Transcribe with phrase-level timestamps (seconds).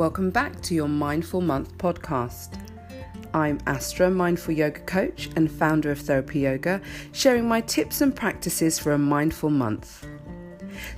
[0.00, 2.58] Welcome back to your Mindful Month podcast.
[3.34, 6.80] I'm Astra, mindful yoga coach and founder of Therapy Yoga,
[7.12, 10.06] sharing my tips and practices for a mindful month.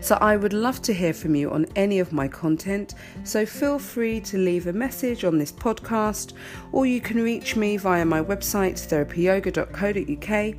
[0.01, 2.95] So, I would love to hear from you on any of my content,
[3.25, 6.35] so feel free to leave a message on this podcast,
[6.71, 10.55] or you can reach me via my website therapyyoga.co.uk,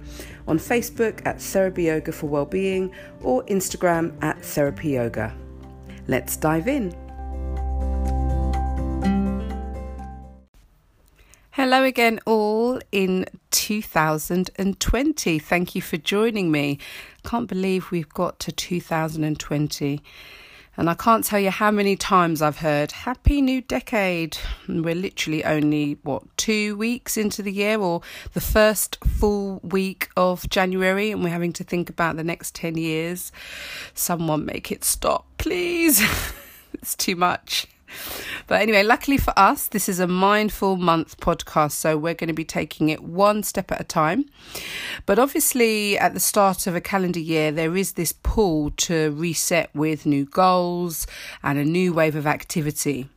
[0.50, 2.92] on Facebook at Therapy Yoga for Wellbeing,
[3.22, 5.34] or Instagram at Therapy Yoga.
[6.10, 7.03] Let's dive in.
[11.64, 15.40] Hello again, all in 2020.
[15.40, 16.78] Thank you for joining me.
[17.24, 20.04] Can't believe we've got to 2020.
[20.76, 24.38] And I can't tell you how many times I've heard Happy New Decade.
[24.68, 28.02] And we're literally only, what, two weeks into the year or
[28.34, 32.78] the first full week of January, and we're having to think about the next 10
[32.78, 33.32] years.
[33.94, 36.02] Someone make it stop, please.
[36.74, 37.68] it's too much.
[38.54, 42.36] But anyway, luckily for us, this is a mindful month podcast, so we're going to
[42.36, 44.26] be taking it one step at a time.
[45.08, 49.72] But obviously, at the start of a calendar year, there is this pull to reset
[49.74, 51.08] with new goals
[51.42, 53.10] and a new wave of activity.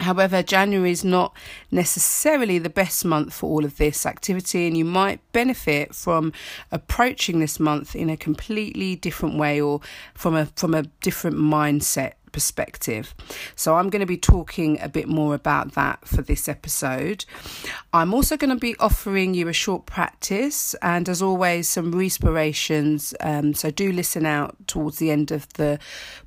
[0.00, 1.36] However, January is not
[1.70, 6.32] necessarily the best month for all of this activity, and you might benefit from
[6.72, 9.80] approaching this month in a completely different way or
[10.14, 13.14] from a from a different mindset perspective.
[13.54, 17.24] So, I'm going to be talking a bit more about that for this episode.
[17.92, 23.14] I'm also going to be offering you a short practice and, as always, some respirations.
[23.20, 25.78] Um, so, do listen out towards the end of the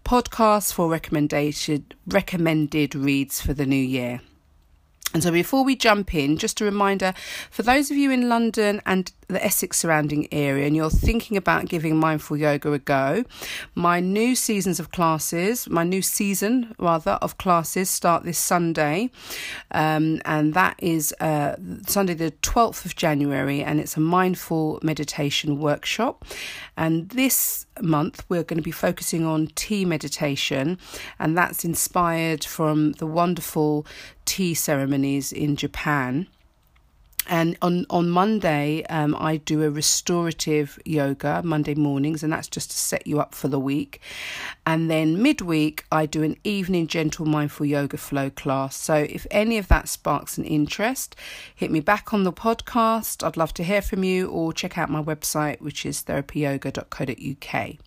[0.05, 4.21] podcast for recommendation recommended reads for the new year.
[5.13, 7.13] And so, before we jump in, just a reminder
[7.51, 11.65] for those of you in London and the Essex surrounding area and you're thinking about
[11.65, 13.23] giving mindful yoga a go,
[13.75, 19.09] my new seasons of classes, my new season rather of classes start this Sunday,
[19.71, 25.59] um, and that is uh, Sunday the 12th of January, and it's a mindful meditation
[25.59, 26.25] workshop.
[26.77, 30.77] And this month we're going to be focusing on tea meditation,
[31.19, 33.85] and that's inspired from the wonderful
[34.25, 36.27] tea ceremonies in Japan.
[37.27, 42.71] And on, on Monday, um, I do a restorative yoga Monday mornings, and that's just
[42.71, 44.01] to set you up for the week.
[44.65, 48.75] And then midweek, I do an evening gentle mindful yoga flow class.
[48.75, 51.15] So if any of that sparks an interest,
[51.55, 53.25] hit me back on the podcast.
[53.25, 57.77] I'd love to hear from you, or check out my website, which is therapyyoga.co.uk.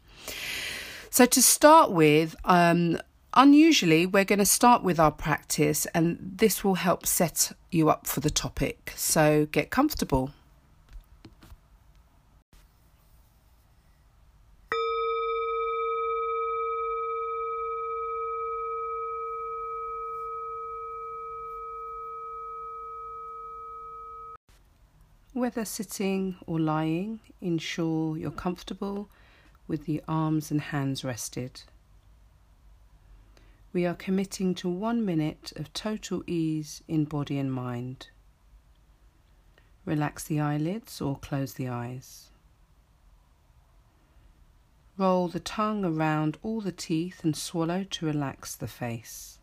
[1.11, 2.99] So to start with, um,
[3.39, 8.07] Unusually, we're going to start with our practice, and this will help set you up
[8.07, 8.95] for the topic.
[8.97, 10.31] So get comfortable.
[25.35, 29.11] Whether sitting or lying, ensure you're comfortable
[29.69, 31.61] with the arms and hands rested
[33.77, 38.09] we are committing to one minute of total ease in body and mind.
[39.85, 42.31] Relax the eyelids or close the eyes.
[44.97, 49.39] Roll the tongue around all the teeth and swallow to relax the face.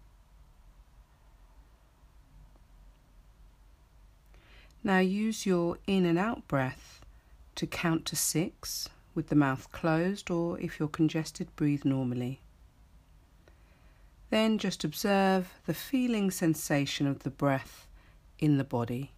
[4.83, 7.05] Now use your in and out breath
[7.53, 12.39] to count to six with the mouth closed, or if you're congested, breathe normally.
[14.33, 17.87] Then just observe the feeling sensation of the breath
[18.39, 19.11] in the body.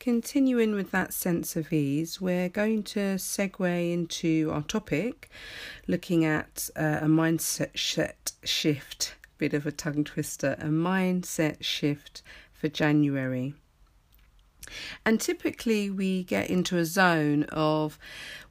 [0.00, 5.30] Continuing with that sense of ease, we're going to segue into our topic,
[5.86, 7.68] looking at uh, a mindset
[8.42, 13.54] shift, bit of a tongue twister, a mindset shift for January.
[15.04, 17.98] And typically, we get into a zone of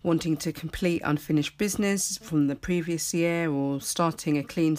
[0.04, 4.78] wanting to complete unfinished business from the previous year or starting a clean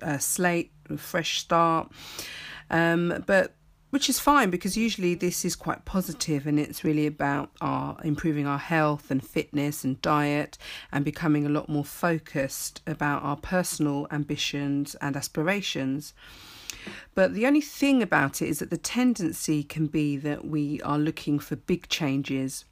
[0.00, 1.90] uh, slate, a fresh start.
[2.70, 3.53] Um, but
[3.94, 8.44] which is fine because usually this is quite positive and it's really about our improving
[8.44, 10.58] our health and fitness and diet
[10.90, 16.12] and becoming a lot more focused about our personal ambitions and aspirations.
[17.14, 20.98] But the only thing about it is that the tendency can be that we are
[20.98, 22.64] looking for big changes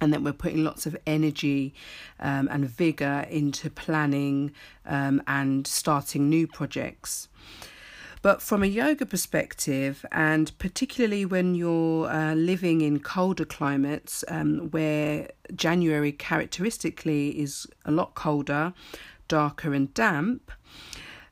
[0.00, 1.74] and that we're putting lots of energy
[2.20, 4.52] um, and vigour into planning
[4.86, 7.26] um, and starting new projects.
[8.22, 14.68] But from a yoga perspective, and particularly when you're uh, living in colder climates um,
[14.70, 18.74] where January characteristically is a lot colder,
[19.26, 20.52] darker, and damp,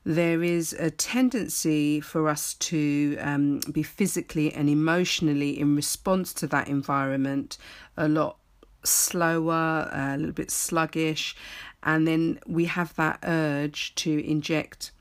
[0.03, 6.47] there is a tendency for us to um, be physically and emotionally in response to
[6.47, 7.59] that environment
[7.97, 8.37] a lot
[8.83, 11.35] slower, a little bit sluggish,
[11.83, 14.91] and then we have that urge to inject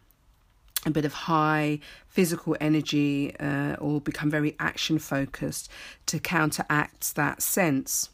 [0.86, 5.70] a bit of high physical energy uh, or become very action focused
[6.06, 8.10] to counteract that sense.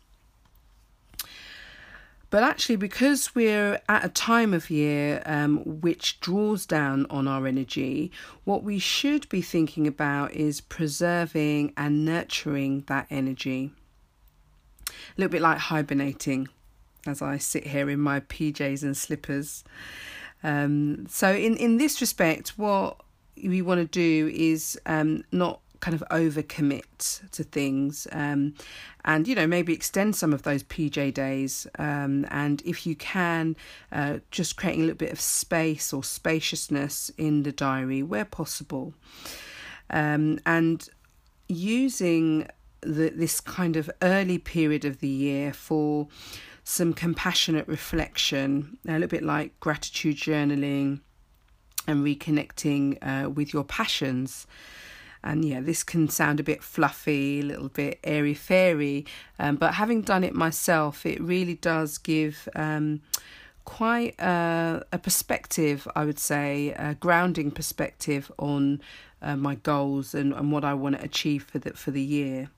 [2.31, 7.47] But actually, because we're at a time of year um, which draws down on our
[7.47, 8.11] energy,
[8.43, 13.71] what we should be thinking about is preserving and nurturing that energy.
[14.89, 16.49] A little bit like hibernating
[17.07, 19.63] as I sit here in my PJs and slippers.
[20.45, 23.01] Um, so in in this respect, what
[23.43, 28.55] we want to do is um, not kind of overcommit to things um,
[29.05, 33.55] and you know maybe extend some of those pj days um, and if you can
[33.93, 38.95] uh, just creating a little bit of space or spaciousness in the diary where possible.
[39.91, 40.89] Um, and
[41.49, 42.49] using
[42.81, 46.09] the, this kind of early period of the year for
[46.65, 51.01] some compassionate reflection, a little bit like gratitude journaling
[51.87, 54.47] and reconnecting uh, with your passions.
[55.23, 59.07] And yeah, this can sound a bit fluffy, a little bit airy fairy,
[59.39, 63.01] um, but having done it myself, it really does give um,
[63.65, 68.83] quite a, a, perspective, I would say, a grounding perspective on
[69.23, 72.51] uh, my goals and, and what I want to achieve for the, for the year.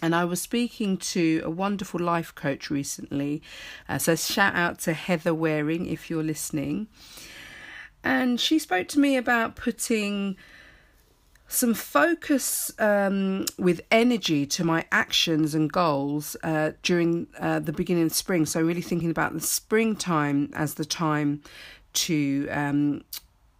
[0.00, 3.42] And I was speaking to a wonderful life coach recently.
[3.88, 6.86] Uh, so, shout out to Heather Waring if you're listening.
[8.04, 10.36] And she spoke to me about putting
[11.48, 18.04] some focus um, with energy to my actions and goals uh, during uh, the beginning
[18.04, 18.46] of spring.
[18.46, 21.42] So, really thinking about the springtime as the time
[21.94, 23.02] to um,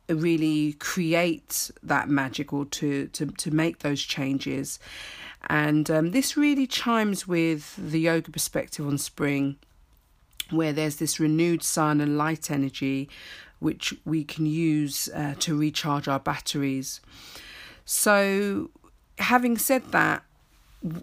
[0.08, 4.78] really create that magic or to, to, to make those changes.
[5.48, 9.56] And um, this really chimes with the yoga perspective on spring,
[10.50, 13.08] where there's this renewed sun and light energy
[13.58, 17.00] which we can use uh, to recharge our batteries.
[17.84, 18.70] So,
[19.18, 20.22] having said that,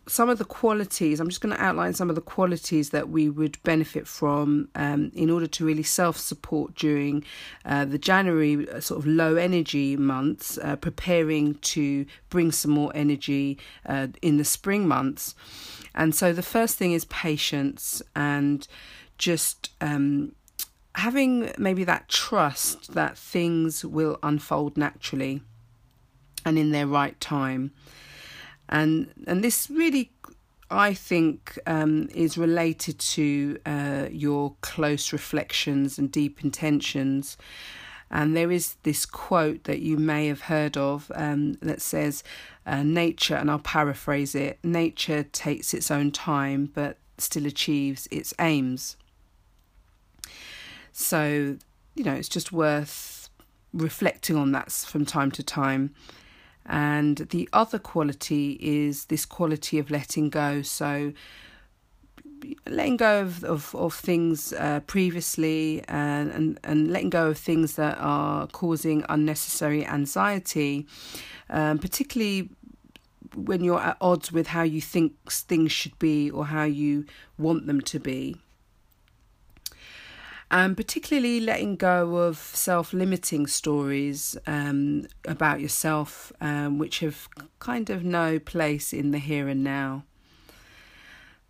[0.08, 3.30] some of the qualities, I'm just going to outline some of the qualities that we
[3.30, 7.26] would benefit from um, in order to really self support during
[7.66, 12.92] uh, the January uh, sort of low energy months, uh, preparing to bring some more
[12.96, 15.36] energy uh, in the spring months.
[15.94, 18.66] And so the first thing is patience and
[19.18, 20.36] just um,
[20.96, 25.42] having maybe that trust that things will unfold naturally
[26.46, 27.72] and in their right time
[28.70, 30.12] and and this really
[30.70, 37.38] I think um, is related to uh, your close reflections and deep intentions.
[38.10, 42.24] And there is this quote that you may have heard of um, that says,
[42.66, 48.34] uh, Nature, and I'll paraphrase it nature takes its own time but still achieves its
[48.40, 48.98] aims.
[50.92, 51.58] So,
[51.96, 53.30] you know, it's just worth
[53.74, 55.94] reflecting on that from time to time
[56.66, 60.62] and the other quality is this quality of letting go.
[60.62, 61.14] So,
[62.68, 67.76] letting go of of, of things uh, previously and, and and letting go of things
[67.76, 70.88] that are causing unnecessary anxiety,
[71.50, 72.50] um, particularly
[73.36, 77.06] when you're at odds with how you think things should be or how you
[77.38, 78.38] want them to be.
[80.52, 87.28] And particularly letting go of self limiting stories um, about yourself, um, which have
[87.60, 90.04] kind of no place in the here and now.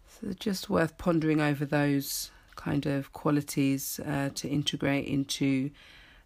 [0.07, 5.71] So, just worth pondering over those kind of qualities uh, to integrate into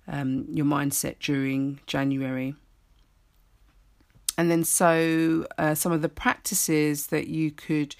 [0.07, 2.55] um, your mindset during January.
[4.37, 7.95] And then, so uh, some of the practices that you could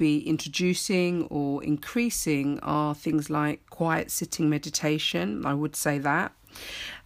[0.00, 5.26] be introducing or increasing are things like quiet sitting meditation.
[5.52, 6.32] I would say that,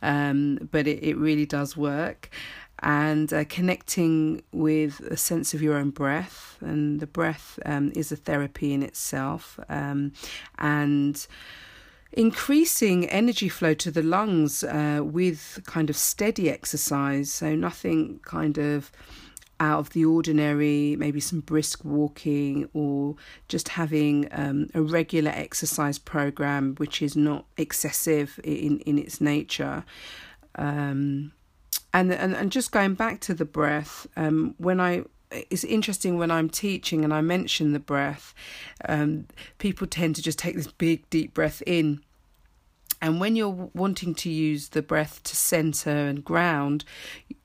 [0.00, 2.30] um, but it, it really does work.
[2.78, 8.12] And uh, connecting with a sense of your own breath, and the breath um, is
[8.12, 9.58] a therapy in itself.
[9.68, 10.12] Um,
[10.58, 11.26] and
[12.12, 18.58] increasing energy flow to the lungs uh, with kind of steady exercise, so nothing kind
[18.58, 18.92] of
[19.60, 23.16] out of the ordinary, maybe some brisk walking or
[23.48, 29.84] just having um, a regular exercise program which is not excessive in, in its nature.
[30.56, 31.32] Um,
[31.92, 36.30] and, and and just going back to the breath, um, when I it's interesting when
[36.30, 38.34] I'm teaching and I mention the breath,
[38.88, 39.26] um,
[39.58, 42.00] people tend to just take this big deep breath in
[43.04, 46.86] and when you're wanting to use the breath to center and ground,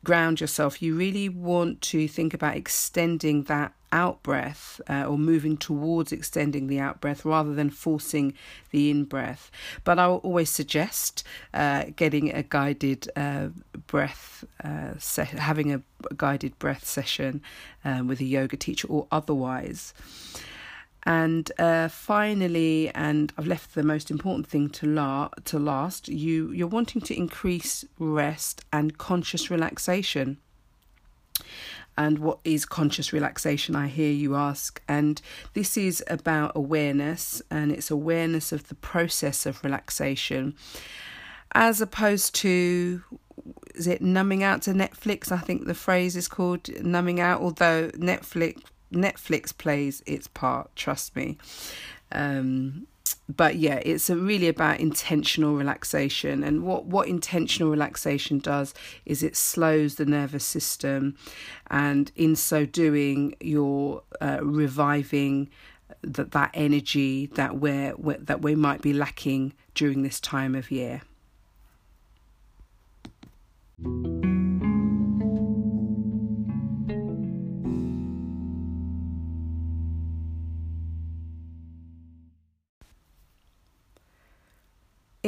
[0.06, 5.58] ground yourself, you really want to think about extending that out breath uh, or moving
[5.58, 8.34] towards extending the out breath rather than forcing
[8.72, 9.52] the in breath.
[9.84, 13.50] But I will always suggest uh, getting a guided uh,
[13.86, 15.82] breath, uh, se- having a
[16.16, 17.42] guided breath session
[17.84, 19.94] um, with a yoga teacher or otherwise.
[21.04, 26.10] And uh, finally, and I've left the most important thing to la- to last.
[26.10, 30.38] You you're wanting to increase rest and conscious relaxation.
[31.98, 33.76] And what is conscious relaxation?
[33.76, 34.82] I hear you ask.
[34.88, 35.22] And
[35.54, 40.56] this is about awareness, and it's awareness of the process of relaxation,
[41.54, 43.04] as opposed to
[43.76, 45.32] is it numbing out to Netflix?
[45.32, 47.42] I think the phrase is called numbing out.
[47.42, 48.62] Although Netflix
[48.94, 51.38] Netflix plays its part, trust me.
[52.12, 52.88] Um,
[53.28, 56.44] but yeah, it's really about intentional relaxation.
[56.44, 58.74] And what, what intentional relaxation does
[59.06, 61.16] is it slows the nervous system,
[61.70, 65.50] and in so doing, you're uh, reviving
[66.02, 71.02] that that energy that we're, that we might be lacking during this time of year.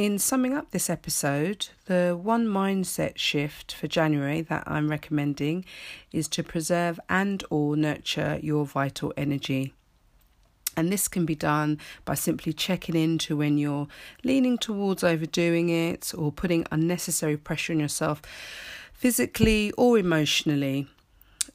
[0.02, 5.64] In summing up this episode, the one mindset shift for January that I'm recommending
[6.10, 9.74] is to preserve and or nurture your vital energy.
[10.76, 13.86] And this can be done by simply checking into when you're
[14.24, 18.22] leaning towards overdoing it or putting unnecessary pressure on yourself
[18.92, 20.88] physically or emotionally.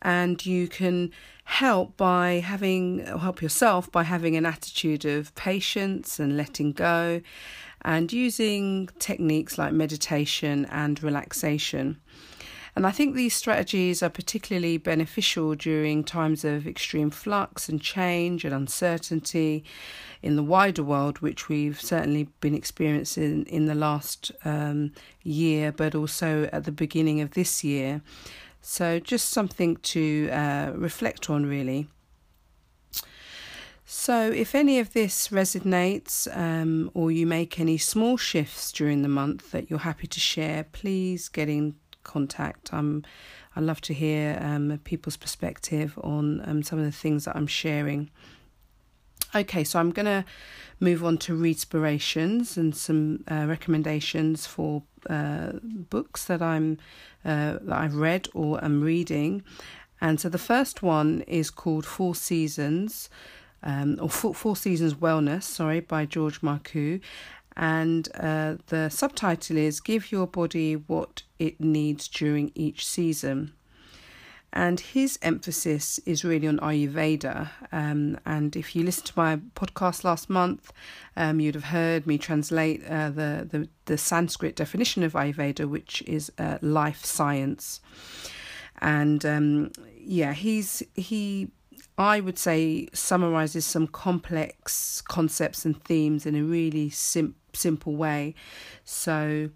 [0.02, 1.12] And you can
[1.44, 7.22] help by having help yourself by having an attitude of patience and letting go
[7.84, 12.00] and using techniques like meditation and relaxation.
[12.78, 18.46] And I think these strategies are particularly beneficial during times of extreme flux and change
[18.46, 19.64] and uncertainty
[20.22, 24.92] in the wider world, which we've certainly been experiencing in the last um,
[25.24, 28.02] year, but also at the beginning of this year.
[28.62, 31.88] So, just something to uh, reflect on, really.
[33.90, 39.08] So, if any of this resonates um, or you make any small shifts during the
[39.08, 42.74] month that you're happy to share, please get in contact.
[42.74, 43.06] Um,
[43.56, 47.48] I love to hear um, people's perspective on um, some of the things that I'm
[47.48, 48.10] sharing.
[49.34, 50.26] Okay, so I'm going to
[50.82, 56.78] move on to inspirations and some uh, recommendations for uh, books that I'm
[57.24, 59.44] uh, that I've read or am reading.
[60.02, 63.10] And so the first one is called Four Seasons
[63.64, 67.02] um, or Four, Four Seasons Wellness, sorry, by George Marcoux.
[67.56, 73.54] And uh, the subtitle is Give Your Body What It Needs During Each Season.
[74.54, 77.50] And his emphasis is really on Ayurveda.
[77.72, 80.72] Um, and if you listened to my podcast last month,
[81.16, 86.02] um, you'd have heard me translate uh, the, the, the Sanskrit definition of Ayurveda, which
[86.04, 87.82] is uh, life science.
[88.80, 91.50] And um, yeah, he's he
[91.98, 98.36] I would say summarizes some complex concepts and themes in a really sim- simple way.
[98.84, 99.50] So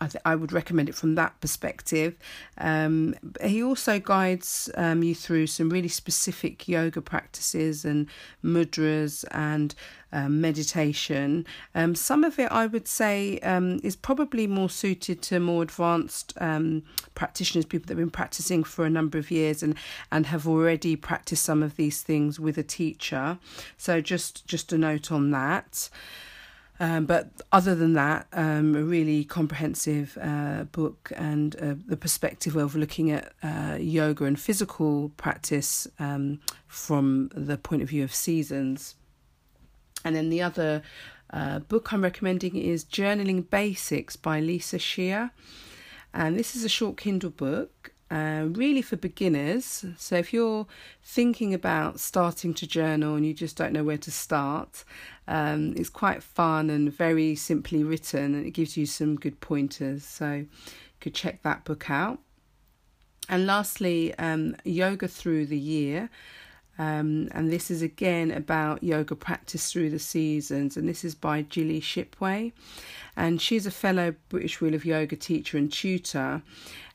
[0.00, 2.16] I, th- I would recommend it from that perspective.
[2.58, 8.08] Um, he also guides um, you through some really specific yoga practices and
[8.44, 9.74] mudras and
[10.12, 11.46] um, meditation.
[11.74, 16.34] Um, some of it, I would say, um, is probably more suited to more advanced
[16.40, 16.82] um,
[17.14, 19.74] practitioners, people that have been practicing for a number of years and,
[20.10, 23.38] and have already practiced some of these things with a teacher.
[23.76, 25.88] So just just a note on that.
[26.82, 32.56] Um, but other than that, um, a really comprehensive uh, book and uh, the perspective
[32.56, 38.12] of looking at uh, yoga and physical practice um, from the point of view of
[38.12, 38.96] seasons.
[40.04, 40.82] And then the other
[41.30, 45.28] uh, book I'm recommending is Journaling Basics by Lisa Shea.
[46.12, 49.86] And this is a short Kindle book uh, really for beginners.
[49.96, 50.66] So if you're
[51.02, 54.84] thinking about starting to journal and you just don't know where to start,
[55.26, 60.04] um, it's quite fun and very simply written, and it gives you some good pointers.
[60.04, 60.48] So you
[61.00, 62.18] could check that book out.
[63.28, 66.10] And lastly, um, Yoga Through the Year.
[66.82, 71.42] Um, and this is again about yoga practice through the seasons, and this is by
[71.42, 72.52] Gilly Shipway.
[73.16, 76.42] And she's a fellow British Wheel of Yoga teacher and tutor,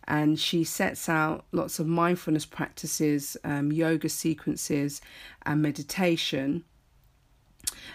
[0.05, 4.99] and she sets out lots of mindfulness practices, um, yoga sequences,
[5.45, 6.65] and meditation.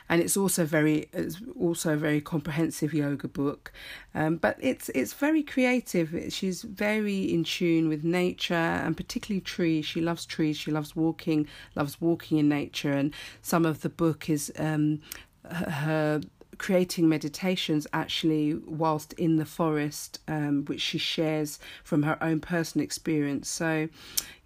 [0.08, 3.72] And it's also very, it's also a very comprehensive yoga book,
[4.14, 6.14] um, but it's it's very creative.
[6.32, 9.86] She's very in tune with nature and particularly trees.
[9.86, 10.56] She loves trees.
[10.56, 15.00] She loves walking, loves walking in nature, and some of the book is um,
[15.44, 16.20] her
[16.58, 22.84] creating meditations actually whilst in the forest, um, which she shares from her own personal
[22.84, 23.48] experience.
[23.48, 23.88] So,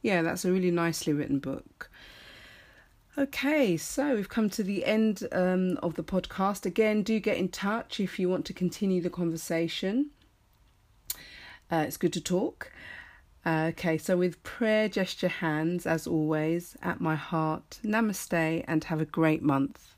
[0.02, 1.90] yeah, that's a really nicely written book.
[3.18, 6.66] Okay, so we've come to the end um, of the podcast.
[6.66, 10.10] Again, do get in touch if you want to continue the conversation.
[11.72, 12.70] Uh, it's good to talk.
[13.46, 19.00] Uh, okay, so with prayer gesture hands, as always, at my heart, namaste, and have
[19.00, 19.95] a great month.